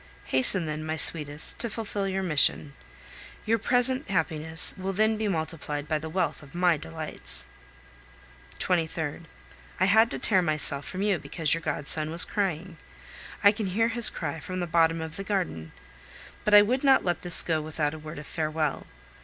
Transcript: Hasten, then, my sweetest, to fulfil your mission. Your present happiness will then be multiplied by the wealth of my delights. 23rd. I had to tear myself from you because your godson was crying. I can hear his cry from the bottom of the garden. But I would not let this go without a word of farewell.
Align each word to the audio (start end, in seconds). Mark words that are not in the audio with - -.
Hasten, 0.23 0.65
then, 0.65 0.83
my 0.83 0.95
sweetest, 0.97 1.59
to 1.59 1.69
fulfil 1.69 2.07
your 2.07 2.23
mission. 2.23 2.73
Your 3.45 3.59
present 3.59 4.09
happiness 4.09 4.73
will 4.75 4.93
then 4.93 5.15
be 5.15 5.27
multiplied 5.27 5.87
by 5.87 5.99
the 5.99 6.09
wealth 6.09 6.41
of 6.41 6.55
my 6.55 6.75
delights. 6.75 7.45
23rd. 8.59 9.25
I 9.79 9.85
had 9.85 10.09
to 10.09 10.17
tear 10.17 10.41
myself 10.41 10.85
from 10.87 11.03
you 11.03 11.19
because 11.19 11.53
your 11.53 11.61
godson 11.61 12.09
was 12.09 12.25
crying. 12.25 12.77
I 13.43 13.51
can 13.51 13.67
hear 13.67 13.89
his 13.89 14.09
cry 14.09 14.39
from 14.39 14.59
the 14.59 14.65
bottom 14.65 15.01
of 15.01 15.17
the 15.17 15.23
garden. 15.23 15.71
But 16.45 16.55
I 16.55 16.63
would 16.63 16.83
not 16.83 17.05
let 17.05 17.21
this 17.21 17.43
go 17.43 17.61
without 17.61 17.93
a 17.93 17.99
word 17.99 18.17
of 18.17 18.25
farewell. 18.25 18.87